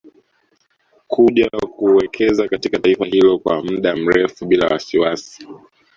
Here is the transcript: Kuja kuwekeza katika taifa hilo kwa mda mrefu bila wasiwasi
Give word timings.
Kuja 1.07 1.49
kuwekeza 1.49 2.47
katika 2.47 2.79
taifa 2.79 3.05
hilo 3.05 3.37
kwa 3.39 3.63
mda 3.63 3.95
mrefu 3.95 4.45
bila 4.45 4.67
wasiwasi 4.67 5.47